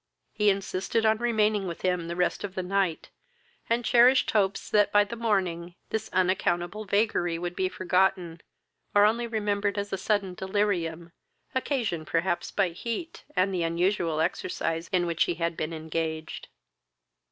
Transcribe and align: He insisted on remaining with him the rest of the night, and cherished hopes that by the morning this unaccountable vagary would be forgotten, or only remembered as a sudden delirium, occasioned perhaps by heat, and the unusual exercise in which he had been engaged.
He 0.33 0.49
insisted 0.49 1.05
on 1.05 1.19
remaining 1.19 1.67
with 1.67 1.83
him 1.83 2.07
the 2.07 2.15
rest 2.15 2.43
of 2.43 2.55
the 2.55 2.63
night, 2.63 3.11
and 3.69 3.85
cherished 3.85 4.31
hopes 4.31 4.67
that 4.67 4.91
by 4.91 5.03
the 5.03 5.15
morning 5.15 5.75
this 5.91 6.09
unaccountable 6.11 6.85
vagary 6.85 7.37
would 7.37 7.55
be 7.55 7.69
forgotten, 7.69 8.41
or 8.95 9.05
only 9.05 9.27
remembered 9.27 9.77
as 9.77 9.93
a 9.93 9.99
sudden 9.99 10.33
delirium, 10.33 11.11
occasioned 11.53 12.07
perhaps 12.07 12.49
by 12.49 12.69
heat, 12.69 13.25
and 13.35 13.53
the 13.53 13.61
unusual 13.61 14.21
exercise 14.21 14.87
in 14.91 15.05
which 15.05 15.25
he 15.25 15.35
had 15.35 15.55
been 15.55 15.71
engaged. 15.71 16.47